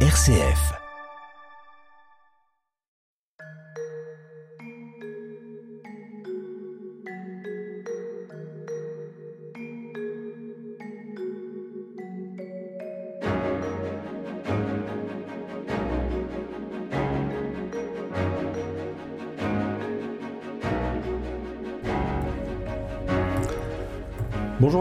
[0.00, 0.85] RCF.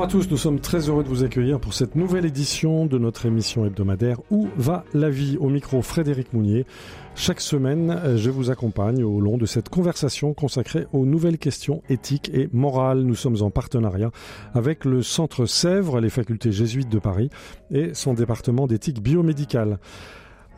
[0.05, 3.25] À tous, nous sommes très heureux de vous accueillir pour cette nouvelle édition de notre
[3.25, 6.67] émission hebdomadaire Où va la vie Au micro Frédéric Mounier.
[7.15, 12.29] Chaque semaine, je vous accompagne au long de cette conversation consacrée aux nouvelles questions éthiques
[12.35, 13.01] et morales.
[13.01, 14.11] Nous sommes en partenariat
[14.53, 17.31] avec le Centre Sèvres, les facultés jésuites de Paris
[17.71, 19.79] et son département d'éthique biomédicale.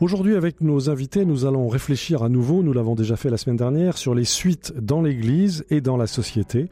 [0.00, 3.56] Aujourd'hui, avec nos invités, nous allons réfléchir à nouveau, nous l'avons déjà fait la semaine
[3.56, 6.68] dernière, sur les suites dans l'Église et dans la société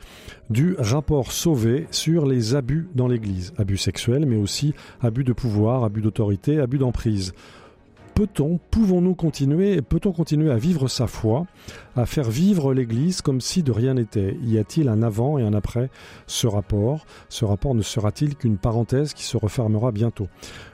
[0.48, 3.52] du rapport Sauvé sur les abus dans l'Église.
[3.58, 7.32] Abus sexuels, mais aussi abus de pouvoir, abus d'autorité, abus d'emprise
[8.16, 11.46] peut-on, pouvons-nous continuer, peut-on continuer à vivre sa foi,
[11.96, 14.36] à faire vivre l'Église comme si de rien n'était.
[14.44, 15.90] Y a-t-il un avant et un après
[16.26, 17.06] ce rapport?
[17.28, 20.28] Ce rapport ne sera-t-il qu'une parenthèse qui se refermera bientôt?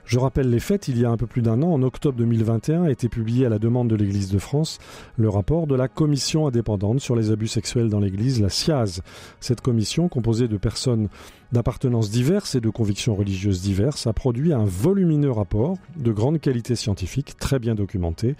[0.05, 2.85] Je rappelle les faits, il y a un peu plus d'un an, en octobre 2021,
[2.85, 4.79] a été publié à la demande de l'Église de France
[5.17, 9.01] le rapport de la Commission indépendante sur les abus sexuels dans l'Église, la SIAZ.
[9.39, 11.09] Cette commission, composée de personnes
[11.53, 16.75] d'appartenances diverses et de convictions religieuses diverses, a produit un volumineux rapport de grande qualité
[16.75, 18.35] scientifique, très bien documenté,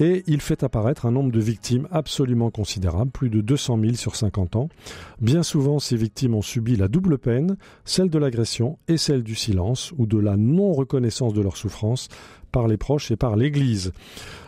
[0.00, 4.16] et il fait apparaître un nombre de victimes absolument considérable, plus de 200 000 sur
[4.16, 4.68] 50 ans.
[5.20, 9.34] Bien souvent, ces victimes ont subi la double peine, celle de l'agression et celle du
[9.34, 12.08] silence ou de la non-reconnaissance de leur souffrance
[12.54, 13.92] par les proches et par l'Église.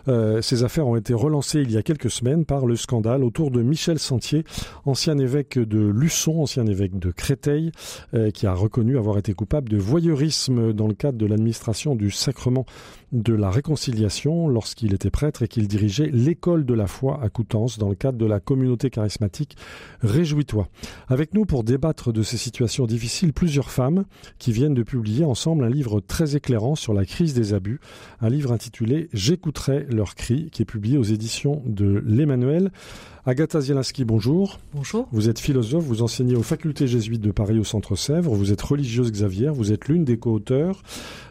[0.07, 3.51] Euh, ces affaires ont été relancées il y a quelques semaines par le scandale autour
[3.51, 4.45] de Michel Sentier,
[4.85, 7.73] ancien évêque de Luçon, ancien évêque de Créteil,
[8.15, 12.13] euh, qui a reconnu avoir été coupable de voyeurisme dans le cadre de l'administration du
[12.13, 12.65] sacrement
[13.13, 17.79] de la réconciliation lorsqu'il était prêtre et qu'il dirigeait l'école de la foi à Coutances
[17.79, 19.57] dans le cadre de la communauté charismatique
[20.03, 20.69] Réjouis-toi.
[21.09, 24.05] Avec nous pour débattre de ces situations difficiles, plusieurs femmes
[24.39, 27.81] qui viennent de publier ensemble un livre très éclairant sur la crise des abus,
[28.21, 32.71] un livre intitulé J'écouterai leur cri, qui est publié aux éditions de l'Emmanuel.
[33.29, 34.61] Agatha Zielinski, bonjour.
[34.73, 35.09] Bonjour.
[35.11, 38.63] Vous êtes philosophe, vous enseignez aux facultés jésuites de Paris au Centre Sèvres, vous êtes
[38.63, 40.81] religieuse Xavier, vous êtes l'une des co-auteurs.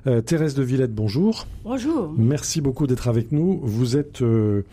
[0.05, 1.47] Euh, Thérèse de Villette, bonjour.
[1.63, 2.13] Bonjour.
[2.17, 3.61] Merci beaucoup d'être avec nous.
[3.63, 4.63] Vous êtes, euh,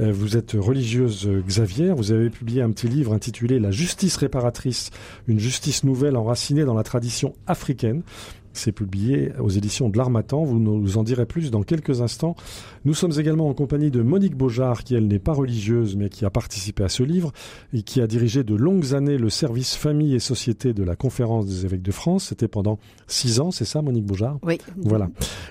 [0.00, 4.90] euh, vous êtes religieuse Xavier, vous avez publié un petit livre intitulé La justice réparatrice,
[5.28, 8.02] une justice nouvelle enracinée dans la tradition africaine.
[8.52, 10.44] C'est publié aux éditions de l'Armatan.
[10.44, 12.36] Vous nous en direz plus dans quelques instants.
[12.84, 16.24] Nous sommes également en compagnie de Monique Beaujard, qui elle n'est pas religieuse, mais qui
[16.24, 17.32] a participé à ce livre
[17.72, 21.46] et qui a dirigé de longues années le service famille et société de la Conférence
[21.46, 22.24] des évêques de France.
[22.24, 24.38] C'était pendant six ans, c'est ça, Monique Beaujard?
[24.42, 24.58] Oui.
[24.76, 25.08] Voilà.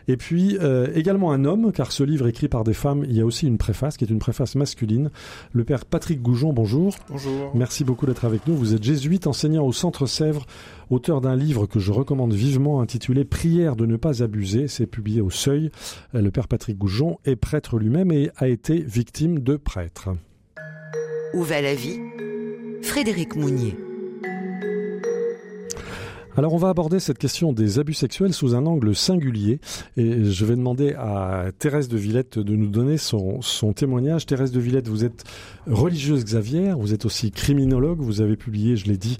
[0.07, 3.21] Et puis euh, également un homme, car ce livre écrit par des femmes, il y
[3.21, 5.09] a aussi une préface qui est une préface masculine.
[5.53, 6.95] Le père Patrick Goujon, bonjour.
[7.09, 7.51] Bonjour.
[7.55, 8.55] Merci beaucoup d'être avec nous.
[8.55, 10.45] Vous êtes jésuite, enseignant au Centre Sèvres
[10.91, 14.67] auteur d'un livre que je recommande vivement intitulé Prière de ne pas abuser.
[14.67, 15.71] C'est publié au Seuil.
[16.13, 20.09] Le père Patrick Goujon est prêtre lui-même et a été victime de prêtre.
[21.33, 21.99] Où va la vie?
[22.81, 23.75] Frédéric Mounier.
[26.37, 29.59] Alors on va aborder cette question des abus sexuels sous un angle singulier
[29.97, 34.25] et je vais demander à Thérèse de Villette de nous donner son, son témoignage.
[34.25, 35.25] Thérèse de Villette, vous êtes
[35.67, 39.17] religieuse Xavier, vous êtes aussi criminologue, vous avez publié, je l'ai dit,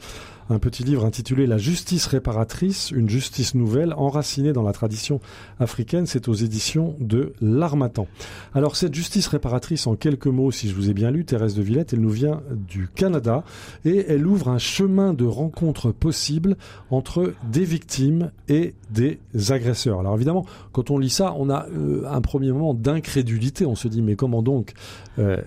[0.50, 5.20] un petit livre intitulé La justice réparatrice, une justice nouvelle enracinée dans la tradition
[5.60, 6.06] africaine.
[6.06, 8.08] C'est aux éditions de l'Armatan.
[8.54, 11.62] Alors cette justice réparatrice, en quelques mots, si je vous ai bien lu, Thérèse de
[11.62, 13.44] Villette, elle nous vient du Canada
[13.86, 16.58] et elle ouvre un chemin de rencontre possible
[16.90, 19.20] entre des victimes et des
[19.50, 20.00] agresseurs.
[20.00, 23.66] Alors évidemment, quand on lit ça, on a euh, un premier moment d'incrédulité.
[23.66, 24.74] On se dit mais comment donc
[25.20, 25.38] euh,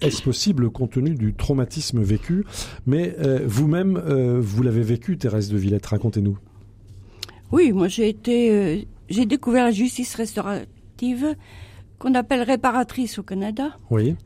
[0.00, 2.44] est-ce possible compte tenu du traumatisme vécu?
[2.86, 3.96] Mais euh, vous-même
[4.40, 6.38] vous l'avez vécu, Thérèse de Villette, racontez-nous.
[7.50, 11.34] Oui, moi j'ai été, euh, j'ai découvert la justice restaurative
[11.98, 13.76] qu'on appelle réparatrice au Canada.
[13.90, 14.16] Oui.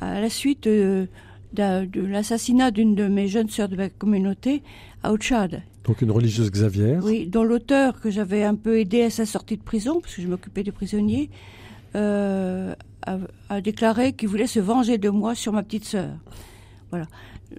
[0.00, 1.06] À la suite euh,
[1.52, 4.62] de, l'assassinat d'une de mes jeunes sœurs de la communauté
[5.02, 5.62] à Tchad.
[5.84, 6.98] Donc une religieuse Xavier.
[7.00, 10.22] Oui, dont l'auteur que j'avais un peu aidé à sa sortie de prison, parce que
[10.22, 11.30] je m'occupais des prisonniers,
[11.94, 12.74] euh,
[13.06, 16.10] a, a, déclaré qu'il voulait se venger de moi sur ma petite sœur.
[16.90, 17.06] Voilà.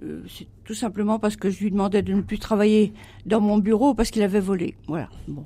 [0.04, 2.94] Euh, c'est tout simplement parce que je lui demandais de ne plus travailler
[3.25, 4.75] dans mon bureau parce qu'il avait volé.
[4.88, 5.10] Voilà.
[5.28, 5.44] Bon.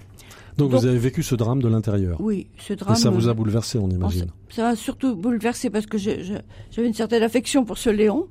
[0.57, 2.19] Donc, vous avez vécu ce drame de l'intérieur.
[2.19, 2.95] Oui, ce drame.
[2.95, 4.27] Et ça vous a bouleversé, on imagine.
[4.49, 6.43] ça m'a surtout bouleversé parce que j'avais
[6.77, 8.27] une certaine affection pour ce Léon,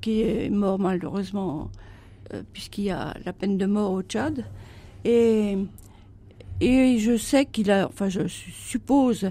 [0.00, 1.70] qui est mort malheureusement,
[2.32, 4.44] euh, puisqu'il y a la peine de mort au Tchad.
[5.04, 5.58] Et,
[6.60, 9.30] et je sais qu'il a, enfin je suppose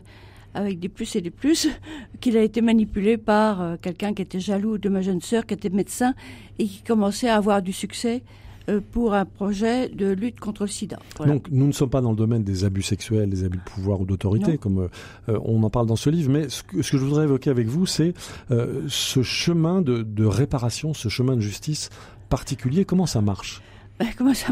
[0.53, 1.67] avec des plus et des plus,
[2.19, 5.53] qu'il a été manipulé par euh, quelqu'un qui était jaloux de ma jeune sœur, qui
[5.53, 6.13] était médecin
[6.59, 8.23] et qui commençait à avoir du succès
[8.69, 10.99] euh, pour un projet de lutte contre le sida.
[11.25, 14.01] Donc nous ne sommes pas dans le domaine des abus sexuels, des abus de pouvoir
[14.01, 14.89] ou d'autorité, comme
[15.29, 17.85] euh, on en parle dans ce livre, mais ce que, je voudrais évoquer avec vous,
[17.85, 18.13] c'est
[18.49, 21.89] ce chemin de, de, réparation, ce chemin de justice
[22.29, 23.61] particulier, comment ça marche?
[24.17, 24.47] Comment ça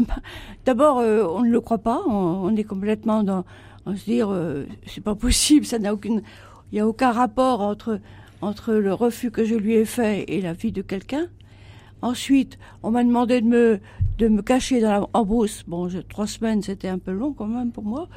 [0.64, 3.44] D'abord, on ne le croit pas, on est complètement dans
[3.86, 6.22] on se dire euh, c'est pas possible, ça n'a aucune,
[6.70, 8.00] il n'y a aucun rapport entre
[8.42, 11.26] entre le refus que je lui ai fait et la vie de quelqu'un.
[12.02, 13.80] Ensuite, on m'a demandé de me
[14.18, 15.64] de me cacher dans la, en brousse.
[15.66, 18.08] Bon, trois semaines, c'était un peu long quand même pour moi.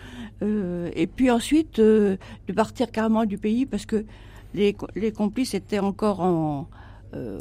[0.42, 2.18] Euh, et puis ensuite, euh,
[2.48, 4.06] de partir carrément du pays parce que
[4.54, 6.68] les, les complices étaient encore en
[7.16, 7.38] euh,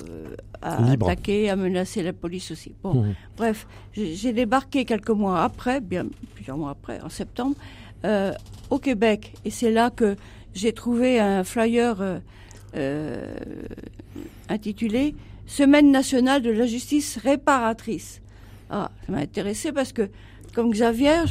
[0.61, 2.73] à attaquer, à menacer la police aussi.
[2.83, 3.15] Bon, mmh.
[3.37, 7.57] bref, j'ai débarqué quelques mois après, bien plusieurs mois après, en septembre,
[8.05, 8.33] euh,
[8.71, 9.35] au Québec.
[9.45, 10.17] Et c'est là que
[10.55, 12.19] j'ai trouvé un flyer euh,
[12.77, 13.27] euh,
[14.49, 15.15] intitulé
[15.47, 18.23] Semaine nationale de la justice réparatrice.
[18.71, 20.09] Ah, ça m'a intéressé parce que,
[20.55, 21.25] comme Xavier,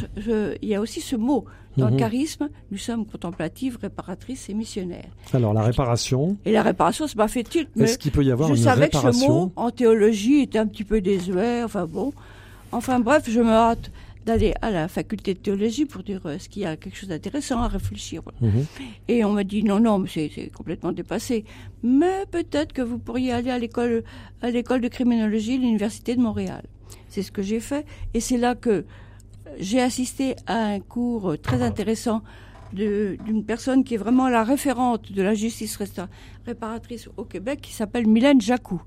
[0.62, 1.45] il y a aussi ce mot
[1.77, 2.00] dans le mhm.
[2.00, 2.50] charisme.
[2.71, 5.09] Nous sommes contemplatives, réparatrices et missionnaires.
[5.33, 6.38] Alors la réparation?
[6.45, 7.69] Et la réparation, c'est pas fait tilt.
[7.79, 10.68] Est-ce qu'il peut y avoir je une savais que ce mot en théologie était un
[10.68, 11.63] petit peu désuet.
[11.63, 12.13] Enfin bon.
[12.71, 13.91] Enfin bref, je me hâte
[14.25, 17.09] d'aller à la faculté de théologie pour dire euh, est-ce qu'il y a quelque chose
[17.09, 18.21] d'intéressant à réfléchir.
[18.39, 18.65] Mhm.
[19.07, 21.45] Et on m'a dit non, non, c'est complètement dépassé.
[21.83, 24.03] Mais peut-être que vous pourriez aller à l'école
[24.41, 26.63] à l'école de criminologie de l'université de Montréal.
[27.07, 28.85] C'est ce que j'ai fait et c'est là que
[29.59, 32.21] j'ai assisté à un cours très intéressant
[32.73, 35.77] d'une personne qui est vraiment la référente de la justice
[36.45, 38.81] réparatrice au Québec, qui s'appelle Mylène Jacou.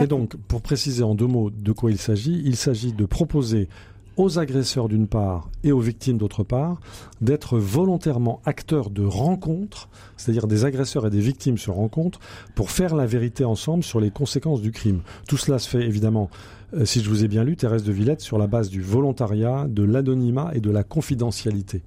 [0.00, 3.68] Et donc, pour préciser en deux mots de quoi il s'agit, il s'agit de proposer
[4.16, 6.80] aux agresseurs d'une part et aux victimes d'autre part,
[7.20, 12.20] d'être volontairement acteurs de rencontres, c'est-à-dire des agresseurs et des victimes se rencontrent
[12.54, 15.00] pour faire la vérité ensemble sur les conséquences du crime.
[15.28, 16.30] Tout cela se fait évidemment,
[16.74, 19.66] euh, si je vous ai bien lu, Thérèse de Villette, sur la base du volontariat,
[19.68, 21.82] de l'anonymat et de la confidentialité.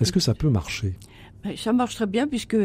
[0.00, 0.94] Est-ce que ça peut marcher?
[1.56, 2.56] Ça marche très bien puisque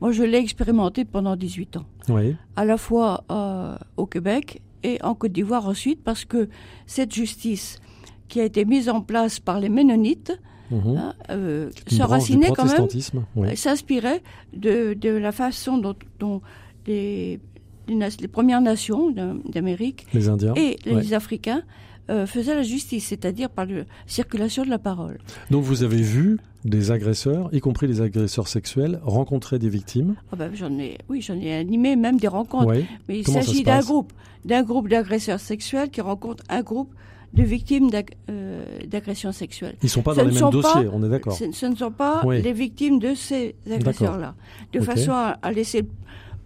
[0.00, 1.86] moi je l'ai expérimenté pendant 18 ans.
[2.10, 2.36] Oui.
[2.54, 6.50] À la fois euh, au Québec et en Côte d'Ivoire ensuite parce que
[6.86, 7.80] cette justice
[8.28, 10.38] qui a été mise en place par les Ménonites,
[10.70, 10.76] mmh.
[10.96, 12.88] hein, euh, s'enracinait quand même,
[13.36, 13.48] oui.
[13.48, 14.22] Euh, s'inspirait
[14.54, 16.40] de, de, la façon dont, dont
[16.86, 17.40] les,
[17.88, 21.62] les, Premières Nations d'Amérique et les Africains
[22.08, 25.18] euh, faisaient la justice, c'est-à-dire par la circulation de la parole.
[25.50, 30.36] Donc vous avez vu des agresseurs, y compris les agresseurs sexuels, rencontrer des victimes ah
[30.36, 32.74] ben, j'en ai, Oui, j'en ai animé même des rencontres.
[33.08, 34.12] Mais il s'agit d'un groupe,
[34.44, 36.94] d'un groupe d'agresseurs sexuels qui rencontre un groupe
[37.32, 37.90] de victimes
[38.30, 39.76] euh, d'agressions sexuelles.
[39.82, 41.34] Ils ne sont pas dans les mêmes dossiers, on est d'accord.
[41.34, 44.34] Ce, ne sont pas les victimes de ces agresseurs-là.
[44.72, 45.84] De façon à, laisser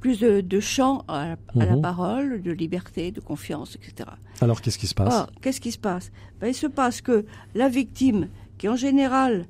[0.00, 1.82] plus de, champ à, la mhm.
[1.82, 4.11] parole, de liberté, de confiance, etc.
[4.41, 5.27] Alors qu'est-ce qui se passe?
[5.41, 6.11] Qu'est-ce qui se passe?
[6.41, 7.25] Ben, Il se passe que
[7.55, 8.29] la victime,
[8.59, 9.47] qui en général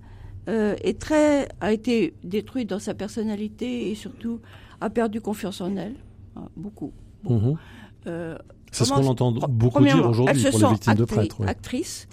[0.49, 4.41] euh, est très, a été détruite dans sa personnalité et surtout
[4.81, 5.95] a perdu confiance en elle,
[6.37, 6.93] hein, beaucoup.
[7.23, 7.51] beaucoup.
[7.51, 7.59] Mhm.
[8.07, 8.39] Euh,
[8.71, 11.43] c'est ce qu'on entend beaucoup dire aujourd'hui pour les victimes de prêtres.
[11.47, 12.09] Actrices.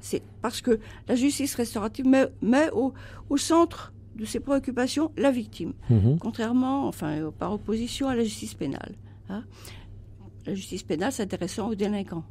[0.00, 2.92] C'est parce que la justice restaurative met, met au,
[3.30, 6.18] au, centre de ses préoccupations la victime, mhm.
[6.18, 8.96] contrairement, enfin, par opposition à la justice pénale.
[9.28, 9.44] Hein.
[10.44, 12.24] La justice pénale s'intéressant aux délinquants.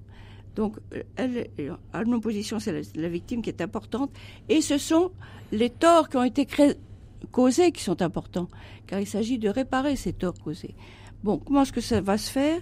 [0.55, 0.75] Donc,
[1.15, 1.47] elle,
[1.93, 4.11] à une opposition, c'est la, victime qui est importante.
[4.49, 5.11] Et ce sont
[5.53, 6.45] les torts qui ont été
[7.31, 8.49] causés qui sont importants,
[8.85, 10.75] car il s'agit de réparer ces torts causés.
[11.23, 12.59] Bon, comment est-ce que ça va se faire?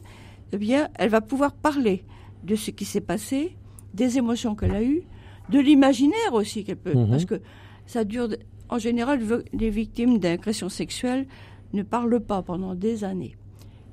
[0.52, 2.04] Eh bien, elle va pouvoir parler
[2.44, 3.56] de ce qui s'est passé,
[3.94, 5.04] des émotions qu'elle a eues,
[5.50, 6.94] de l'imaginaire aussi qu'elle peut.
[6.94, 7.10] Mhm.
[7.10, 7.42] Parce que
[7.86, 8.30] ça dure.
[8.70, 9.20] En général,
[9.52, 11.26] les victimes d'agressions sexuelles
[11.74, 13.36] ne parlent pas pendant des années.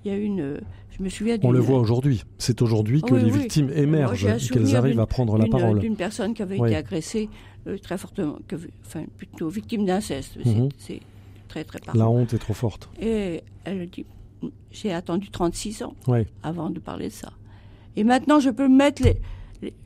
[0.04, 0.60] Il y a une.
[0.90, 2.22] Je me souviens On le voit aujourd'hui.
[2.38, 5.80] C'est aujourd'hui que les victimes émergent, qu'elles arrivent à prendre la parole.
[5.80, 7.28] D'une personne qui avait été agressée
[7.66, 10.38] euh, très fortement, que, enfin plutôt victime d'inceste.
[10.78, 11.00] C'est mhm.
[11.48, 12.04] très très parlant.
[12.04, 12.88] La honte est trop forte.
[13.00, 14.06] Et elle dit
[14.70, 16.26] j'ai attendu 36 ans ouais.
[16.42, 17.32] avant de parler de ça.
[17.96, 19.18] Et maintenant, je peux mettre les,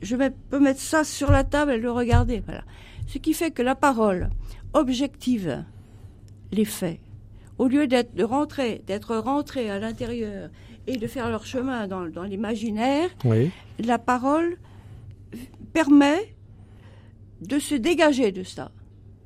[0.01, 0.15] je
[0.49, 2.41] peux mettre ça sur la table et le regarder.
[2.45, 2.63] Voilà.
[3.07, 4.29] Ce qui fait que la parole
[4.73, 5.63] objective
[6.51, 6.99] les faits.
[7.57, 10.49] Au lieu d'être de rentrer, d'être rentré à l'intérieur
[10.87, 13.51] et de faire leur chemin dans, dans l'imaginaire, oui.
[13.79, 14.57] la parole
[15.73, 16.35] permet
[17.41, 18.71] de se dégager de ça,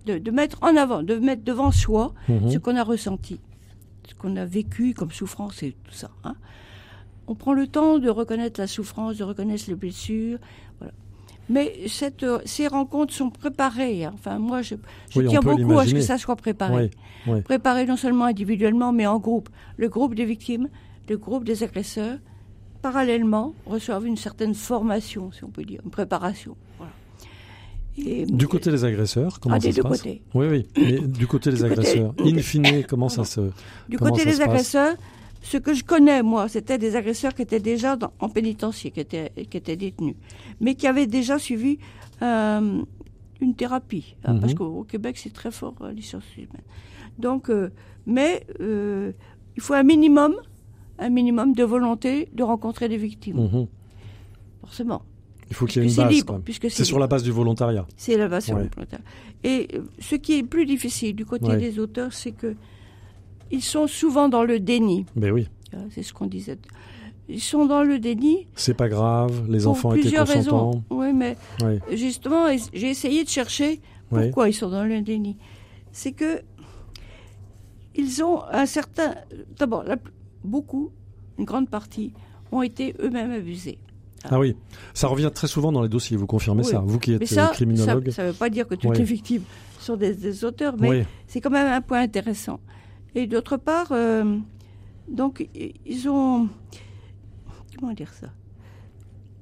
[0.05, 2.49] de, de, mettre en avant, de mettre devant soi mhm.
[2.49, 3.39] ce qu'on a ressenti
[4.09, 6.09] ce qu'on a vécu comme souffrance et tout ça.
[6.23, 6.35] Hein.
[7.27, 10.37] On prend le temps de reconnaître la souffrance, de reconnaître les blessures.
[10.79, 10.93] Voilà.
[11.49, 14.05] Mais cette, euh, ces rencontres sont préparées.
[14.05, 14.11] hein.
[14.13, 14.75] Enfin, moi, je,
[15.09, 16.91] je Oui, on tiens beaucoup à ce que ça soit préparé.
[17.27, 17.41] Oui, oui.
[17.41, 19.49] Préparé non seulement individuellement, mais en groupe.
[19.77, 20.69] Le groupe des victimes,
[21.09, 22.19] le groupe des agresseurs,
[22.81, 26.55] parallèlement, reçoivent une certaine formation, si on peut dire, une préparation.
[27.97, 30.21] Et- Du côté des agresseurs, comment Ah, ça des se deux passe côtés.
[30.33, 30.67] Oui, oui.
[30.77, 33.41] Mais du côté des Du côté- agresseurs, in fine, comment ça se.
[33.89, 34.95] Du côté des agresseurs,
[35.41, 38.99] ce que je connais, moi, c'était des agresseurs qui étaient déjà dans- en pénitencier, qui
[38.99, 40.15] étaient, qui étaient détenus,
[40.59, 41.77] mais qui avaient déjà suivi
[42.21, 42.81] euh,
[43.41, 44.15] une thérapie.
[44.23, 44.39] hein, Mhm.
[44.41, 46.49] Parce qu'au au Québec, c'est très fort, euh, les sciences humaines.
[47.19, 47.69] Donc, euh,
[48.05, 49.11] mais euh,
[49.55, 50.33] il faut un minimum,
[50.99, 53.67] un minimum de volonté de rencontrer des victimes, Mhm.
[54.61, 55.01] forcément.
[55.49, 56.11] Il faut qu'il y ait une base.
[56.11, 57.85] libre, puisque C'est sur la base du volontariat.
[57.97, 58.69] C'est la passion Ouais.
[58.75, 58.99] volontaire.
[59.43, 61.57] Et euh, ce qui est plus difficile du côté Ouais.
[61.57, 62.55] des auteurs, c'est que
[63.51, 65.05] ils sont souvent dans le déni.
[65.15, 66.57] Mais oui, Euh, C'est ce qu'on disait.
[67.27, 70.69] Ils sont dans le déni c'est pas grave, les pour enfants étaient plusieurs consentants.
[70.71, 70.83] raisons.
[70.91, 71.35] Oui, mais
[71.91, 75.37] justement, j'ai essayé de chercher pourquoi ils sont dans le déni.
[75.91, 76.41] C'est que
[77.95, 79.15] ils ont un certain.
[79.57, 79.85] D'abord,
[80.43, 80.91] beaucoup,
[81.37, 82.13] une grande partie,
[82.51, 83.79] ont été eux-mêmes abusés.
[84.29, 84.55] Ah oui,
[84.93, 86.71] ça revient très souvent dans les dossiers, vous confirmez Oui.
[86.71, 88.09] ça Vous qui êtes Mais ça, euh, criminologue.
[88.11, 88.97] ça ne veut pas dire que toutes Oui.
[88.97, 89.43] les victimes
[89.79, 92.59] sont des, des auteurs, mais Oui, c'est quand même un point intéressant.
[93.13, 94.37] Et d'autre part, euh,
[95.09, 95.47] donc
[95.85, 96.47] ils ont
[97.79, 98.27] comment dire ça?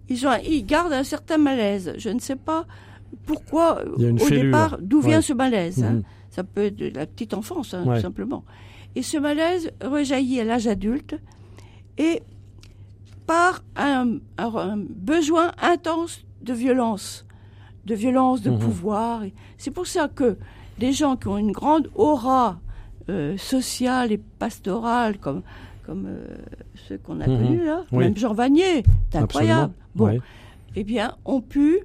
[0.10, 1.94] Ils ont, ils gardent un certain malaise.
[1.98, 2.66] Je ne sais pas
[3.26, 4.44] pourquoi au fêlure.
[4.46, 5.22] départ d'où vient Ouais.
[5.22, 5.84] ce malaise.
[5.84, 5.92] hein.
[5.94, 6.04] Mhm.
[6.32, 7.96] Ça peut être de la petite enfance, hein, Ouais.
[7.98, 8.44] tout simplement.
[8.96, 11.16] Et ce malaise rejaillit à l'âge adulte
[11.98, 12.22] et
[13.26, 14.18] par un,
[14.90, 17.26] besoin intense de violence,
[17.86, 18.60] de violence, de Mhm.
[18.60, 19.22] pouvoir.
[19.58, 20.38] C'est pour ça que
[20.80, 22.60] des gens qui ont une grande aura
[23.10, 25.42] euh, sociale et pastorale, comme,
[25.86, 26.26] comme euh,
[26.88, 27.38] ceux qu'on a Mhm.
[27.38, 28.06] connus là, Oui.
[28.06, 29.74] même Jean Vanier, c'est incroyable.
[29.94, 30.22] Bon, Ouais.
[30.76, 31.80] eh bien, ont pu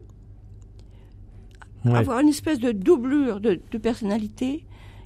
[1.85, 1.97] Ouais.
[1.97, 4.65] avoir une espèce de doublure de, de personnalité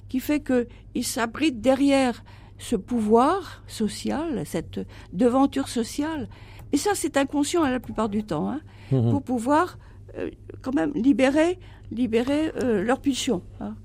[0.09, 2.23] qui fait qu'ils s'abritent derrière
[2.69, 4.79] ce pouvoir social, cette
[5.11, 6.29] devanture sociale.
[6.71, 9.09] Et ça, c'est inconscient à la plupart du temps, hein, Mhm.
[9.11, 9.77] pour pouvoir
[10.17, 10.29] euh,
[10.61, 11.59] quand même libérer,
[11.91, 13.41] libérer euh, leur pulsion.
[13.59, 13.75] hein.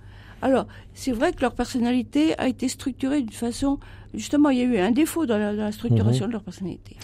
[0.42, 3.78] Alors, c'est vrai que leur personnalité a été structurée d'une façon...
[4.14, 6.96] Justement, il y a eu un défaut dans la, dans la structuration de leur personnalité,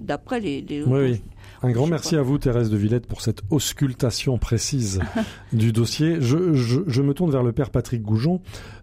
[0.00, 0.62] d'après les...
[0.62, 0.92] les Mhm.
[0.92, 1.22] Oui, oui.
[1.62, 4.98] Un grand merci à vous, Thérèse de Villette, pour cette auscultation précise
[5.52, 6.16] du dossier.
[6.20, 8.40] Je, je- je me tourne vers le père Patrick Goujon.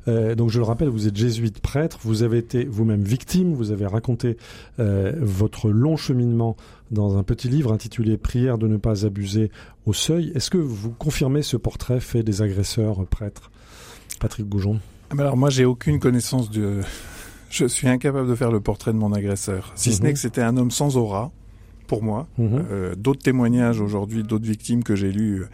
[0.07, 1.97] Euh, donc, je le rappelle, vous êtes jésuite prêtre.
[2.03, 3.55] Vous avez été vous-même victime.
[3.55, 4.37] Vous avez raconté
[4.79, 6.55] euh, votre long cheminement
[6.91, 9.49] dans un petit livre intitulé Prière de ne pas abuser
[9.87, 10.31] au seuil.
[10.35, 13.49] Est-ce que vous confirmez ce portrait fait des agresseurs prêtres?
[14.19, 14.79] Patrick Goujon.
[15.09, 16.81] Ah ben alors moi j'ai aucune connaissance de...
[17.49, 19.71] Je suis incapable de faire le portrait de mon agresseur.
[19.75, 20.07] Si ce Mhm.
[20.07, 21.31] n'est que c'était un homme sans aura,
[21.87, 22.27] pour moi.
[22.37, 22.65] Mhm.
[22.71, 25.47] Euh, d'autres témoignages aujourd'hui, d'autres victimes que j'ai lues euh,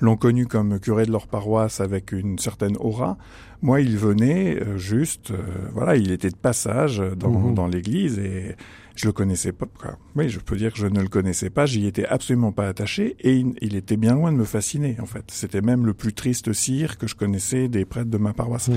[0.00, 3.16] l'ont connu comme curé de leur paroisse avec une certaine aura.
[3.62, 5.36] Moi, il venait euh, juste, euh,
[5.72, 7.54] voilà, il était de passage dans, Mhm.
[7.54, 8.54] dans l'église et
[8.94, 9.66] je le connaissais pas.
[9.80, 9.98] quoi.
[10.14, 11.66] Oui, je peux dire que je ne le connaissais pas.
[11.66, 14.96] J'y étais absolument pas attaché et il, il était bien loin de me fasciner.
[15.00, 18.32] En fait, c'était même le plus triste cire que je connaissais des prêtres de ma
[18.32, 18.68] paroisse.
[18.68, 18.76] Mhm.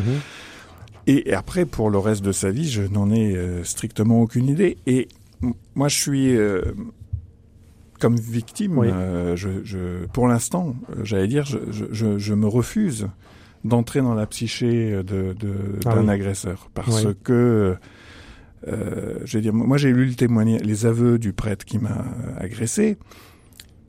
[1.08, 4.78] Et, après, pour le reste de sa vie, je n'en ai euh, strictement aucune idée.
[4.86, 5.08] Et
[5.76, 6.62] moi, je suis euh,
[8.00, 8.78] comme victime.
[8.78, 8.88] Oui.
[8.92, 13.08] euh, je, je, pour l'instant, euh, j'allais dire, je, je, je, je me refuse
[13.64, 15.54] d'entrer dans la psyché de, de,
[15.86, 16.10] Ah d'un oui.
[16.10, 17.16] agresseur parce Oui.
[17.24, 17.76] que.
[18.68, 22.06] Euh, je veux dire, moi j'ai lu le témoignage, les aveux du prêtre qui m'a
[22.38, 23.00] agressé.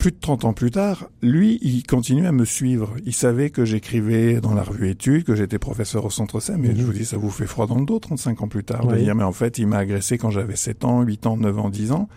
[0.03, 2.93] Plus de 30 ans plus tard, lui, il continue à me suivre.
[3.05, 6.75] Il savait que j'écrivais dans la revue Études, que j'étais professeur au Centre SEM, mais
[6.75, 8.97] je vous dis, ça vous fait froid dans le dos 35 ans plus tard, de
[8.97, 11.69] dire, mais en fait, il m'a agressé quand j'avais 7 ans, 8 ans, 9 ans,
[11.69, 12.09] 10 ans,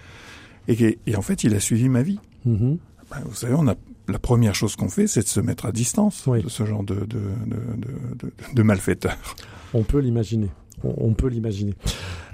[0.67, 2.19] et, en fait, il a suivi ma vie.
[2.45, 2.79] Mhm.
[3.09, 3.77] Ben, vous savez, on a,
[4.09, 6.43] la première chose qu'on fait, c'est de se mettre à distance Oui.
[6.43, 9.37] de ce genre de, de, de, de, malfaiteurs.
[9.75, 10.49] On peut l'imaginer.
[10.85, 11.75] On, peut l'imaginer.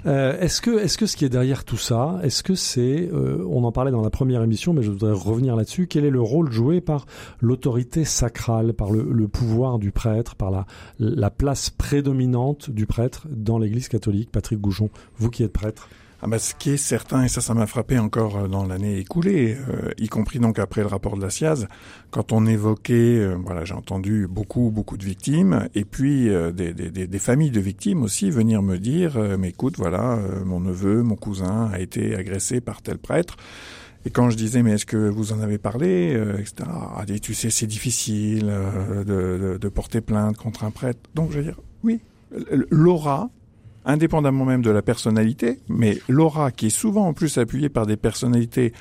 [0.05, 3.45] Euh, est-ce que, est-ce que ce qui est derrière tout ça, est-ce que c'est, euh,
[3.49, 5.87] on en parlait dans la première émission, mais je voudrais revenir là-dessus.
[5.87, 7.05] Quel est le rôle joué par
[7.39, 10.65] l'autorité sacrale, par le, le pouvoir du prêtre, par la,
[10.99, 14.29] la place prédominante du prêtre dans l'Église catholique?
[14.31, 15.87] Patrick Goujon, vous qui êtes prêtre.
[16.23, 18.97] Ah bah, ce qui est certain, et ça, ça m'a frappé encore euh, dans l'année
[18.97, 21.67] écoulée, euh, y compris donc après le rapport de la SIAZ,
[22.11, 26.73] quand on évoquait, euh, voilà, j'ai entendu beaucoup, beaucoup de victimes, et puis euh, des,
[26.73, 31.03] des, des, familles de victimes aussi venir me dire, euh, mais écoute, voilà, mon neveu,
[31.03, 33.35] mon cousin a été agressé par tel prêtre.
[34.05, 36.69] Et quand je disais, mais est-ce que vous en avez parlé, euh, etc.
[36.69, 40.99] Ah, tu sais, c'est difficile euh, de, de, de porter plainte contre un prêtre.
[41.15, 42.01] Donc, je veux dire, oui,
[42.69, 43.29] l'aura
[43.85, 47.97] indépendamment même de la personnalité, mais l'aura qui est souvent en plus appuyée par des
[47.97, 48.73] personnalités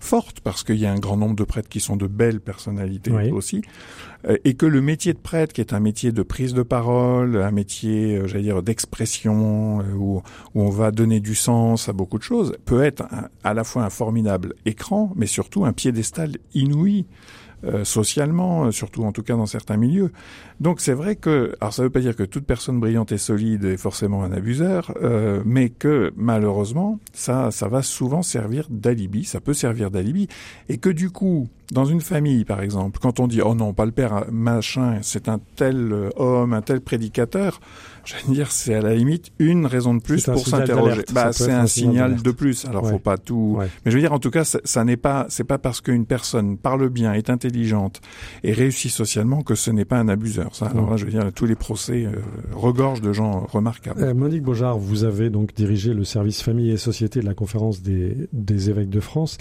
[0.00, 3.12] fortes, parce qu'il y a un grand nombre de prêtres qui sont de belles personnalités
[3.30, 3.62] aussi,
[4.28, 7.36] euh, et que le métier de prêtre, qui est un métier de prise de parole,
[7.36, 10.22] un métier, euh, j'allais dire, d'expression, euh, où,
[10.54, 13.04] où on va donner du sens à beaucoup de choses, peut être
[13.44, 17.06] à la fois un formidable écran, mais surtout un piédestal inouï.
[17.62, 20.12] Euh, socialement, euh, surtout en tout cas dans certains milieux.
[20.60, 23.18] Donc c'est vrai que, alors ça ne veut pas dire que toute personne brillante et
[23.18, 29.24] solide est forcément un abuseur, euh, mais que malheureusement ça, ça va souvent servir d'alibi,
[29.24, 30.26] ça peut servir d'alibi,
[30.70, 33.84] et que du coup, dans une famille par exemple, quand on dit oh non pas
[33.84, 37.60] le père machin, c'est un tel homme, un tel prédicateur,
[38.04, 41.02] veux dire, c'est à la limite une raison de plus pour s'interroger.
[41.12, 42.64] Bah, c'est un, signal de plus.
[42.66, 43.58] Alors, faut pas tout.
[43.84, 46.56] Mais je veux dire, en tout cas, ça, n'est pas, c'est pas parce qu'une personne
[46.56, 48.00] parle bien, est intelligente
[48.42, 50.54] et réussit socialement que ce n'est pas un abuseur.
[50.54, 52.12] Ça, alors là, je veux dire, tous les procès euh,
[52.52, 54.02] regorgent de gens remarquables.
[54.02, 57.82] Euh, Monique Beaujard, vous avez donc dirigé le service famille et société de la conférence
[57.82, 59.38] des, des évêques de France.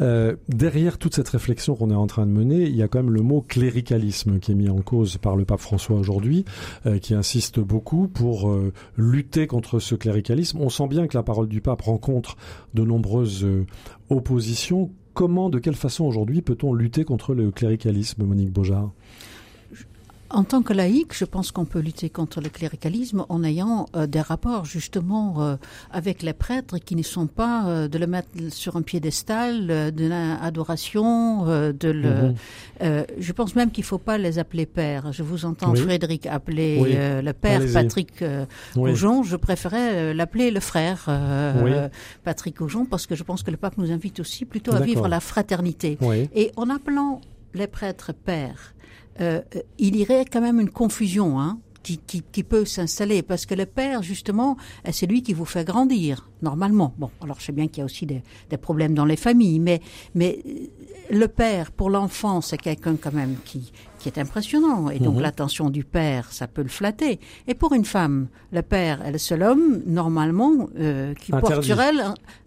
[0.00, 3.02] Euh, derrière toute cette réflexion qu'on est en train de mener, il y a quand
[3.02, 6.44] même le mot cléricalisme qui est mis en cause par le pape François aujourd'hui,
[6.84, 10.60] euh, qui insiste beaucoup pour euh, lutter contre ce cléricalisme.
[10.60, 12.36] On sent bien que la parole du pape rencontre
[12.74, 13.46] de nombreuses
[14.10, 14.90] oppositions.
[15.14, 18.92] Comment, de quelle façon aujourd'hui peut-on lutter contre le cléricalisme, Monique Beaujard?
[20.30, 24.06] En tant que laïque, je pense qu'on peut lutter contre le cléricalisme en ayant euh,
[24.06, 25.56] des rapports justement euh,
[25.90, 30.06] avec les prêtres qui ne sont pas euh, de le mettre sur un piédestal de
[30.06, 32.34] l'adoration, de le.
[32.80, 33.04] Mhm.
[33.18, 35.12] je pense même qu'il ne faut pas les appeler pères.
[35.12, 38.24] Je vous entends Frédéric appeler le père Patrick
[38.76, 39.22] Aujon.
[39.22, 41.08] Je préférais l'appeler le frère
[42.24, 45.08] Patrick Aujon parce que je pense que le pape nous invite aussi plutôt à vivre
[45.08, 45.98] la fraternité.
[46.34, 47.20] Et en appelant
[47.54, 48.74] les prêtres pères,
[49.20, 49.40] euh,
[49.78, 53.64] il irait quand même une confusion hein, qui, qui, qui, peut s'installer parce que le
[53.64, 54.56] père justement
[54.86, 56.92] euh, c'est lui qui vous fait grandir normalement.
[56.98, 59.60] Bon alors je sais bien qu'il y a aussi des, des, problèmes dans les familles
[59.60, 59.80] mais
[60.16, 60.66] mais euh,
[61.12, 65.22] le père pour l'enfant c'est quelqu'un quand même qui qui est impressionnant et donc mhm.
[65.22, 67.20] l'attention du père ça peut le flatter.
[67.46, 71.80] Et pour une femme le père est le seul homme normalement euh, qui porte sur
[71.80, 72.02] elle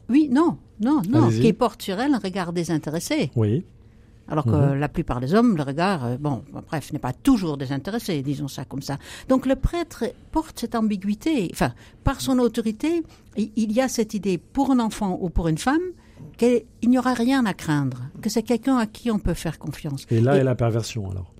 [0.09, 3.31] oui non non non qui porte sur elle un regard désintéressé.
[3.37, 3.63] Oui
[4.29, 4.79] alors que mhm.
[4.79, 8.65] la plupart des hommes, le regard, euh, bon, bref, n'est pas toujours désintéressé, disons ça
[8.65, 8.97] comme ça.
[9.27, 13.03] Donc le prêtre porte cette ambiguïté, enfin, par son autorité,
[13.37, 15.81] il y a cette idée pour un enfant ou pour une femme
[16.37, 20.05] qu'il n'y aura rien à craindre, que c'est quelqu'un à qui on peut faire confiance.
[20.09, 21.33] Et là est la perversion alors.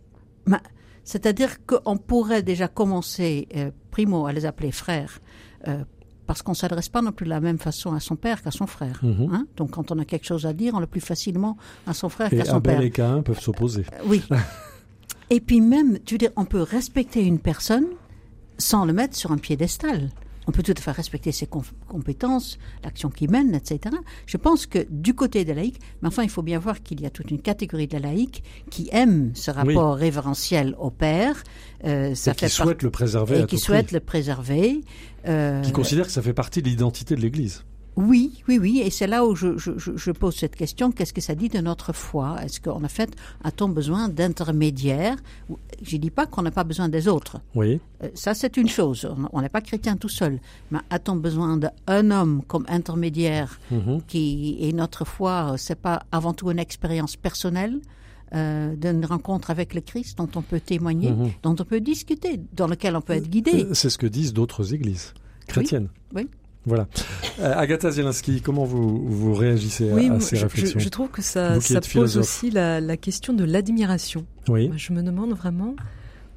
[1.03, 5.19] C'est-à-dire qu'on pourrait déjà commencer, euh, primo, à les appeler frères,
[5.67, 5.83] euh,
[6.29, 8.67] parce qu'on s'adresse pas non plus de la même façon à son père qu'à son
[8.67, 8.99] frère.
[9.01, 9.29] Mhm.
[9.33, 9.47] Hein.
[9.57, 12.29] Donc quand on a quelque chose à dire, on le plus facilement à son frère
[12.29, 12.79] qu'à son père.
[12.81, 13.83] Et et Cain peuvent s'opposer.
[13.93, 14.21] Euh, oui.
[15.31, 17.87] et puis même, tu veux dire, on peut respecter une personne
[18.59, 20.11] sans le mettre sur un piédestal
[20.49, 23.95] on peut tout à fait respecter ses compétences, l'action qu'il mène, etc.
[24.25, 27.05] Je pense que du côté des laïcs, mais enfin, il faut bien voir qu'il y
[27.05, 31.43] a toute une catégorie de laïcs qui aiment ce rapport révérentiel au Père.
[31.85, 33.41] Euh, ça et qui souhaitent le préserver.
[33.41, 34.81] Et qui souhaitent le préserver.
[35.27, 37.63] Euh, qui considèrent que ça fait partie de l'identité de l'Église.
[37.99, 40.89] Oui, oui, oui, et c'est là où je, je, je, pose cette question.
[40.89, 42.37] Qu'est-ce que ça dit de notre foi?
[42.41, 43.09] Est-ce qu'en fait,
[43.43, 45.17] a-t-on besoin d'intermédiaires?
[45.81, 47.41] Je dis pas qu'on n'a pas besoin des autres.
[47.55, 47.81] Oui.
[48.01, 49.09] Euh, ça, c'est une chose.
[49.33, 50.39] On n'est pas chrétien tout seul.
[50.71, 54.01] Mais a-t-on besoin d'un homme comme intermédiaire mhm.
[54.07, 57.81] qui et notre foi, c'est pas avant tout une expérience personnelle
[58.33, 61.31] euh, d'une rencontre avec le Christ dont on peut témoigner, mhm.
[61.43, 63.65] dont on peut discuter, dans lequel on peut être guidé?
[63.65, 65.13] Euh, c'est ce que disent d'autres églises
[65.47, 65.89] chrétiennes.
[66.13, 66.29] oui.
[66.65, 66.87] Voilà.
[67.39, 71.59] Euh, Agatha Zielinski, comment vous, vous réagissez à, ces réflexions je, je, trouve que ça,
[71.61, 74.25] ça pose aussi la, la, question de l'admiration.
[74.49, 74.69] Oui.
[74.75, 75.75] Je me demande vraiment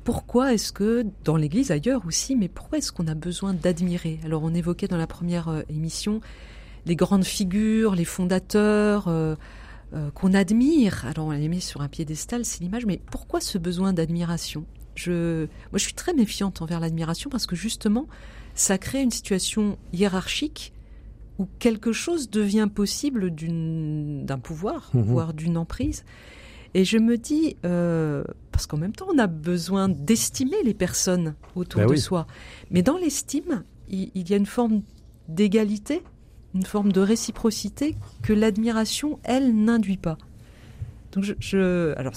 [0.04, 4.18] pourquoi est-ce que, dans l'Église ailleurs aussi, mais pourquoi est-ce qu'on a besoin d'admirer?
[4.24, 6.20] Alors on évoquait dans la première euh, émission
[6.86, 9.36] les grandes figures, les fondateurs euh,
[9.94, 11.04] euh, qu'on admire.
[11.06, 14.64] Alors on les met sur un piédestal, c'est l'image, mais pourquoi ce besoin d'admiration?
[14.96, 18.08] Je, Moi je suis très méfiante envers l'admiration parce que justement,
[18.54, 20.72] ça crée une situation hiérarchique
[21.38, 25.02] où quelque chose devient possible d'un pouvoir, mhm.
[25.02, 26.04] voire d'une emprise.
[26.74, 31.34] Et je me dis, euh, parce qu'en même temps, on a besoin d'estimer les personnes
[31.54, 32.26] autour bah de soi.
[32.70, 34.82] Mais dans l'estime, il, y a une forme
[35.28, 36.02] d'égalité,
[36.54, 40.16] une forme de réciprocité que l'admiration, elle, n'induit pas.
[41.12, 42.14] Donc je, je alors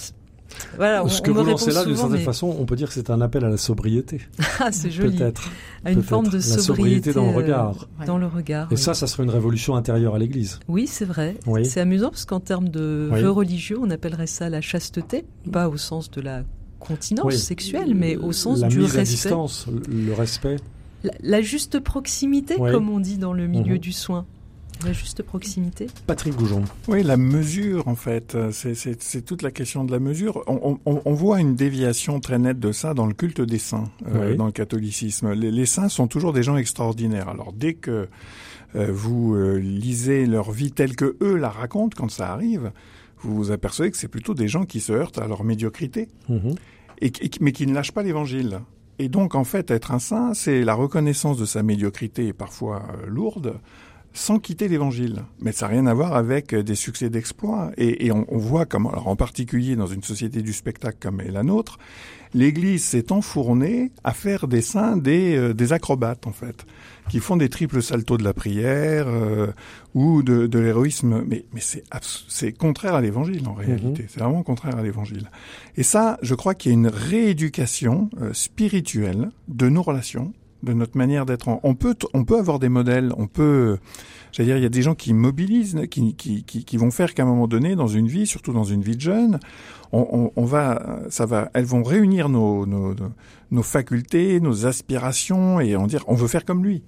[0.77, 3.21] voilà, Ce que vous lancez là, d'une certaine façon, on peut dire que c'est un
[3.21, 4.21] appel à la sobriété.
[4.59, 5.17] ah, c'est joli.
[5.17, 5.49] Peut-être.
[5.83, 7.87] À une forme de sobriété, dans le regard.
[8.01, 8.71] Euh, dans le regard.
[8.71, 10.59] Et ça, ça serait une révolution intérieure à l'Église.
[10.67, 11.35] Oui, c'est vrai.
[11.63, 15.77] C'est amusant parce qu'en termes de vœux religieux, on appellerait ça la chasteté, pas au
[15.77, 16.43] sens de la
[16.79, 18.99] continence sexuelle, mais au sens la du mise respect.
[18.99, 20.57] À distance, le respect
[21.21, 23.79] la, juste proximité, comme on dit dans le milieu mhm.
[23.79, 24.25] du soin.
[24.83, 25.87] La juste proximité.
[26.05, 26.63] Patrick Goujon.
[26.87, 28.37] Oui, la mesure, en fait.
[28.51, 30.43] C'est toute la question de la mesure.
[30.47, 34.45] On, voit une déviation très nette de ça dans le culte des saints, euh, dans
[34.45, 35.33] le catholicisme.
[35.33, 37.29] Les, saints sont toujours des gens extraordinaires.
[37.29, 38.07] Alors, dès que
[38.75, 42.71] euh, vous euh, lisez leur vie telle que eux la racontent, quand ça arrive,
[43.19, 46.55] vous vous apercevez que c'est plutôt des gens qui se heurtent à leur médiocrité, mhm.
[47.01, 48.59] et, mais qui ne lâchent pas l'évangile.
[48.99, 53.55] Et donc, en fait, être un saint, c'est la reconnaissance de sa médiocrité, parfois lourde,
[54.15, 55.23] sans quitter l'évangile.
[55.39, 57.71] Mais ça n'a rien à voir avec euh, des succès d'exploit.
[57.77, 61.43] Et, on, voit comme, alors en particulier dans une société du spectacle comme est la
[61.43, 61.77] nôtre,
[62.33, 66.65] l'Église s'est enfournée à faire des saints des, euh, des acrobates en fait,
[67.09, 69.47] qui font des triples saltos de la prière euh,
[69.93, 71.23] ou de, de l'héroïsme.
[71.27, 71.83] Mais, mais c'est
[72.29, 74.03] c'est contraire à l'Évangile en réalité.
[74.03, 74.09] Mhm.
[74.09, 75.29] C'est vraiment contraire à l'Évangile.
[75.75, 80.97] Et ça, je crois qu'il y a une rééducation spirituelle de nos relations de notre
[80.97, 81.47] manière d'être.
[81.63, 83.77] On peut, on peut avoir des modèles, on peut,
[84.31, 87.23] j'allais dire, il y a des gens qui mobilisent, qui, qui, qui, vont faire qu'à
[87.23, 89.39] un moment donné, dans une vie, surtout dans une vie de jeune,
[89.91, 92.95] on, on, va, ça va, elles vont réunir nos, nos,
[93.51, 96.83] nos facultés, nos aspirations, et on dire, on veut faire comme lui.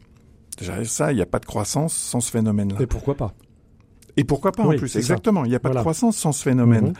[0.57, 2.81] Déjà, ça, il n'y a pas de croissance sans ce phénomène-là.
[2.81, 3.33] Et pourquoi pas?
[4.17, 6.87] Et pourquoi pas en plus Exactement, il n'y a pas de croissance sans ce phénomène.
[6.87, 6.93] Mhm.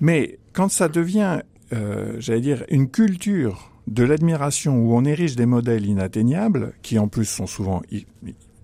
[0.00, 1.40] Mais quand ça devient,
[1.72, 7.08] euh, j'allais dire, une culture de l'admiration où on érige des modèles inatteignables, qui en
[7.08, 7.82] plus sont souvent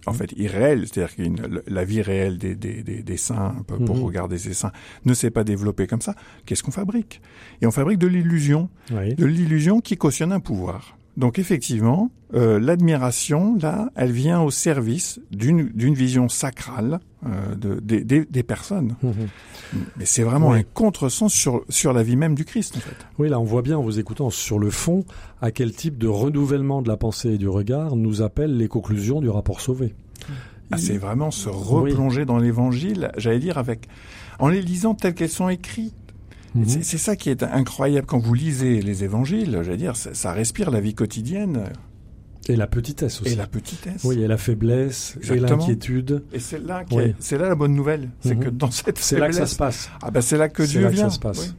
[0.07, 4.03] en fait irréels, c'est-à-dire que la vie réelle des, des, des, des saints, pour mhm.
[4.03, 4.73] regarder ces saints,
[5.05, 6.15] ne s'est pas développée comme ça.
[6.47, 7.21] Qu'est-ce qu'on fabrique?
[7.61, 10.97] Et on fabrique de l'illusion, de l'illusion qui cautionne un pouvoir.
[11.21, 18.43] Donc effectivement, euh, l'admiration, là, elle vient au service d'une vision sacrale euh, de, des
[18.43, 18.97] personnes.
[19.03, 19.29] Mhm.
[19.99, 22.97] Mais c'est vraiment un contresens sur, sur la vie même du Christ, en fait.
[23.19, 25.05] Oui, là, on voit bien en vous écoutant sur le fond
[25.43, 29.21] à quel type de renouvellement de la pensée et du regard nous appellent les conclusions
[29.21, 29.95] du rapport sauvé.
[30.73, 33.89] Ah, c'est vraiment se replonger dans l'Évangile, j'allais dire, avec
[34.39, 35.95] en les lisant telles qu'elles sont écrites.
[36.55, 36.67] Mhm.
[36.67, 39.61] C'est ça qui est incroyable quand vous lisez les évangiles.
[39.63, 41.65] J'allais dire, ça, respire la vie quotidienne.
[42.49, 43.33] Et la petitesse aussi.
[43.33, 44.03] Et la petitesse.
[44.03, 46.25] Oui, et la faiblesse, et l'inquiétude.
[46.33, 46.85] Et c'est là,
[47.19, 48.57] c'est là la bonne nouvelle, c'est que mhm.
[48.57, 49.91] dans cette c'est là que ça se passe.
[50.03, 51.05] Ah ben c'est là que Dieu là vient.
[51.05, 51.55] Que ça se passe.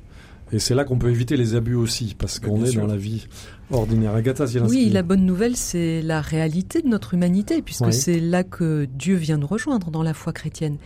[0.54, 3.28] Et c'est là qu'on peut éviter les abus aussi, parce qu'on est dans la vie
[3.72, 4.14] ordinaire.
[4.14, 8.86] Agatha Oui, la bonne nouvelle, c'est la réalité de notre humanité, puisque c'est là que
[8.86, 10.78] Dieu vient nous rejoindre dans la foi chrétienne.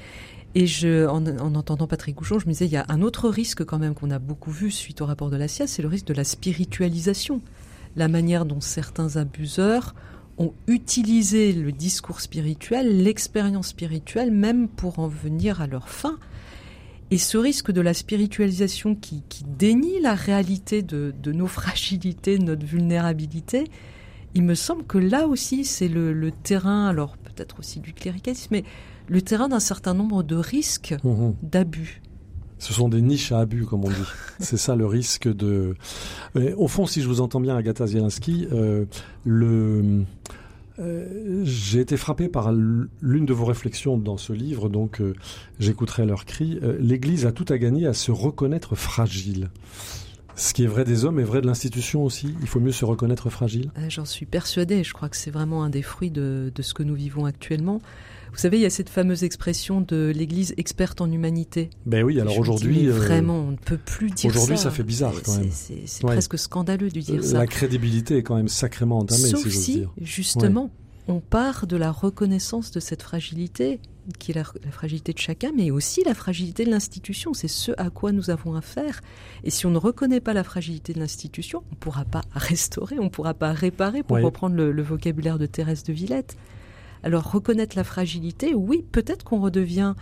[0.57, 0.65] Et
[1.05, 3.93] en, entendant Patrick Gouchon, je me disais, il y a un autre risque quand même
[3.93, 6.23] qu'on a beaucoup vu suite au rapport de la CIA, c'est le risque de la
[6.23, 7.41] spiritualisation.
[7.97, 9.95] La manière dont certains abuseurs
[10.37, 16.17] ont utilisé le discours spirituel, l'expérience spirituelle, même pour en venir à leur fin.
[17.11, 23.65] Et ce risque de la spiritualisation qui, dénie la réalité de, nos fragilités, notre vulnérabilité,
[24.35, 28.47] il me semble que là aussi c'est le, le terrain, alors peut-être aussi du cléricalisme,
[28.51, 28.63] mais
[29.07, 31.35] le terrain d'un certain nombre de risques mhm.
[31.43, 32.01] d'abus.
[32.57, 33.95] Ce sont des niches à abus, comme on dit.
[34.39, 35.75] C'est ça le risque de.
[36.57, 38.85] au fond, si je vous entends bien, Agatha Zielinski, euh,
[39.23, 40.03] le.
[40.77, 45.13] Euh, j'ai été frappé par l'une de vos réflexions dans ce livre, donc euh,
[45.59, 46.59] j'écouterai leur cri.
[46.79, 49.49] L'Église a tout à gagner à se reconnaître fragile.
[50.35, 52.35] Ce qui est vrai des hommes est vrai de l'institution aussi.
[52.41, 53.71] Il faut mieux se reconnaître fragile.
[53.87, 54.83] J'en suis persuadée.
[54.83, 57.81] Je crois que c'est vraiment un des fruits de, de, ce que nous vivons actuellement.
[58.31, 61.69] Vous savez, il y a cette fameuse expression de l'Église experte en humanité.
[61.85, 64.37] Ben oui, alors aujourd'hui, euh, vraiment, on ne peut plus dire ça.
[64.37, 65.49] Aujourd'hui, ça fait bizarre quand même.
[65.51, 67.37] C'est presque scandaleux de dire ça.
[67.37, 70.69] La crédibilité est quand même sacrément entamée, Sauf si, si justement,
[71.07, 73.79] on part de la reconnaissance de cette fragilité,
[74.19, 77.33] qui est la, fragilité de chacun, mais aussi la fragilité de l'institution.
[77.33, 79.01] C'est ce à quoi nous avons affaire.
[79.43, 82.99] Et si on ne reconnaît pas la fragilité de l'institution, on ne pourra pas restaurer,
[82.99, 86.37] on ne pourra pas réparer, pour reprendre le, le vocabulaire de Thérèse de Villette.
[87.03, 89.93] Alors reconnaître la fragilité, oui, peut-être qu'on redevient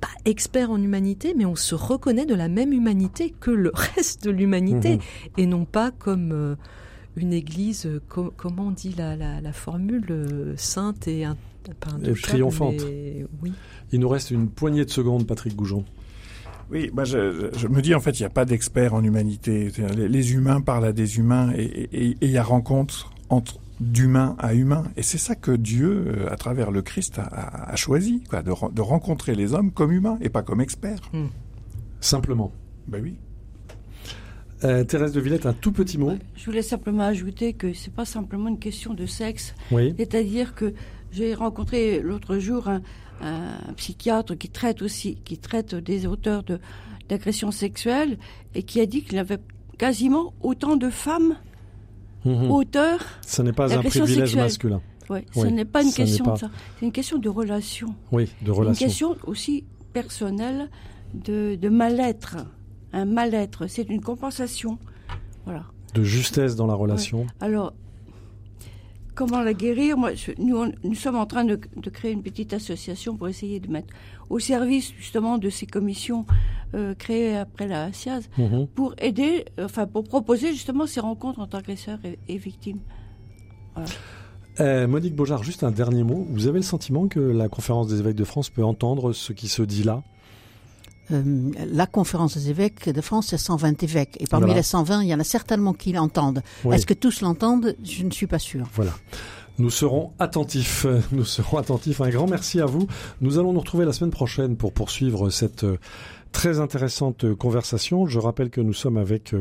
[0.00, 4.24] pas expert en humanité, mais on se reconnaît de la même humanité que le reste
[4.24, 5.00] de l'humanité, mhm.
[5.36, 6.54] et non pas comme euh,
[7.16, 11.24] une église, euh, comment on dit la, formule, euh, sainte et
[12.22, 12.82] triomphante.
[13.42, 13.52] oui.
[13.92, 15.84] Il nous reste une poignée de secondes, Patrick Goujon.
[16.70, 19.72] Oui, bah je, me dis en fait, il n'y a pas d'expert en humanité.
[19.96, 24.84] Les, humains parlent à des humains et il y a rencontre entre d'humain à humain.
[24.96, 29.34] Et c'est ça que Dieu, euh, à travers le Christ, a, choisi, quoi, de, rencontrer
[29.34, 31.00] les hommes comme humains et pas comme experts.
[31.12, 31.26] Hmm.
[32.00, 32.52] Simplement.
[32.86, 33.16] Ben oui.
[34.62, 36.12] Euh, Thérèse de Villette, un tout petit mot.
[36.36, 39.54] Je voulais simplement ajouter que c'est pas simplement une question de sexe.
[39.70, 39.94] Oui.
[39.96, 40.74] C'est-à-dire que
[41.12, 42.80] j'ai rencontré l'autre jour un,
[43.76, 46.58] psychiatre qui traite aussi, qui traite des auteurs de
[47.10, 48.18] d'agressions sexuelles
[48.54, 49.40] et qui a dit qu'il y avait
[49.78, 51.36] quasiment autant de femmes
[52.24, 52.50] mmh.
[52.50, 53.00] auteur.
[53.26, 54.80] Ce n'est pas un privilège masculin.
[55.10, 56.50] Ouais, ce n'est pas une question de ça.
[56.78, 57.94] C'est une question de relation.
[58.12, 58.84] Oui, de relation.
[58.84, 60.70] Une question aussi personnelle
[61.14, 62.36] de, de mal-être.
[62.92, 64.78] Un mal-être, c'est une compensation.
[65.44, 65.64] Voilà.
[65.94, 67.26] De justesse dans la relation.
[67.40, 67.72] Alors,
[69.20, 71.56] comment la guérir Moi, nous, nous, sommes en train de,
[71.90, 73.92] créer une petite association pour essayer de mettre
[74.30, 76.24] au service justement de ces commissions
[76.74, 78.66] euh, créées après la SIAZ mhm.
[78.68, 82.80] pour aider, enfin pour proposer justement ces rencontres entre agresseurs et, et victimes.
[83.74, 83.90] Voilà.
[84.60, 86.26] Euh, Monique Beaujard, juste un dernier mot.
[86.30, 89.48] Vous avez le sentiment que la conférence des évêques de France peut entendre ce qui
[89.48, 90.02] se dit là?
[91.12, 94.16] Euh, la conférence des évêques de France, c'est 120 évêques.
[94.20, 96.42] Et parmi les 120, il y en a certainement qui l'entendent.
[96.70, 97.74] Est-ce que tous l'entendent?
[97.82, 98.66] Je ne suis pas sûr.
[98.74, 98.92] Voilà.
[99.58, 100.86] Nous serons attentifs.
[101.12, 102.00] Nous serons attentifs.
[102.00, 102.86] Un grand merci à vous.
[103.20, 105.78] Nous allons nous retrouver la semaine prochaine pour poursuivre cette euh,
[106.32, 108.06] très intéressante conversation.
[108.06, 109.34] Je rappelle que nous sommes avec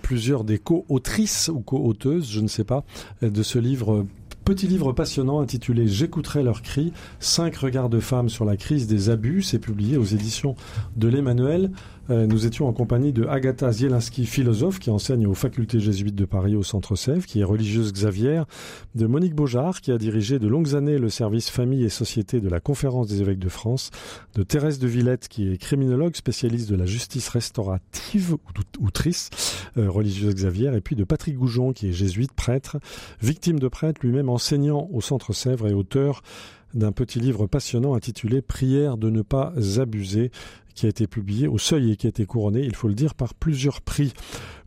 [0.00, 2.82] plusieurs des co-autrices ou co-auteuses, je ne sais pas,
[3.20, 4.06] de ce livre
[4.44, 9.08] Petit livre passionnant intitulé J'écouterai leurs cris, cinq regards de femmes sur la crise des
[9.08, 10.54] abus, c'est publié aux éditions
[10.96, 11.70] de l'Emmanuel.
[12.10, 16.26] Euh, nous étions en compagnie de Agatha Zielinski, philosophe, qui enseigne aux facultés jésuites de
[16.26, 18.42] Paris au Centre Sèvres, qui est religieuse Xavier,
[18.94, 22.48] de Monique Beaujard, qui a dirigé de longues années le service famille et société de
[22.50, 23.90] la Conférence des évêques de France,
[24.34, 28.36] de Thérèse de Villette, qui est criminologue spécialiste de la justice restaurative,
[28.80, 29.30] ou trice,
[29.78, 32.76] euh, religieuse Xavier, et puis de Patrick Goujon, qui est jésuite, prêtre,
[33.22, 36.22] victime de prêtre, lui-même enseignant au Centre Sèvres et auteur
[36.74, 40.30] d'un petit livre passionnant intitulé Prière de ne pas abuser,
[40.74, 43.14] qui a été publié au seuil et qui a été couronné, il faut le dire,
[43.14, 44.12] par plusieurs prix.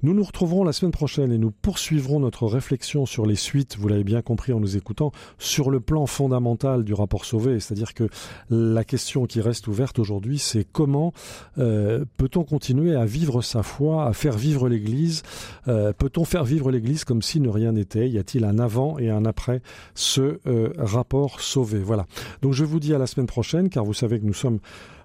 [0.03, 3.87] Nous nous retrouverons la semaine prochaine et nous poursuivrons notre réflexion sur les suites, vous
[3.87, 7.59] l'avez bien compris en nous écoutant, sur le plan fondamental du rapport Sauvé.
[7.59, 8.07] C'est-à-dire que
[8.51, 11.13] la question qui reste ouverte aujourd'hui, c'est comment
[11.57, 15.23] euh, peut-on continuer à vivre sa foi, à faire vivre l'Église
[15.67, 18.07] euh, Peut-on faire vivre l'Église comme si ne rien n'était?
[18.07, 19.61] Y a-t-il un avant et un après
[19.95, 21.79] ce euh, rapport Sauvé?
[21.79, 22.05] Voilà.
[22.43, 24.59] Donc je vous dis à la semaine prochaine, car vous savez que nous sommes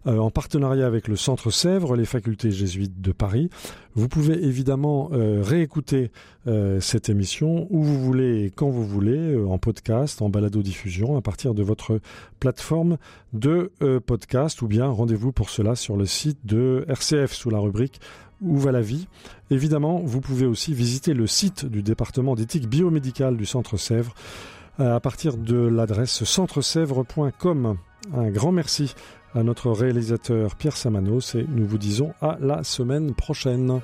[0.07, 3.51] en partenariat avec le Centre Sèvres, les facultés jésuites de Paris.
[3.95, 6.11] Vous pouvez évidemment euh, réécouter
[6.47, 11.17] euh, cette émission où vous voulez et quand vous voulez, euh, en podcast, en balado-diffusion,
[11.17, 12.01] à partir de votre
[12.41, 12.97] plateforme
[13.33, 13.71] de
[14.05, 18.01] podcast, ou bien rendez-vous pour cela sur le site de RCF sous la rubrique
[18.41, 19.07] Où va la vie?
[19.51, 24.15] Évidemment, vous pouvez aussi visiter le site du département d'éthique biomédicale du Centre Sèvres
[24.79, 27.77] à partir de l'adresse centresèvres.com.
[28.15, 28.95] Un grand merci
[29.35, 33.81] à notre réalisateur Pierre Samanos et nous vous disons à la semaine prochaine.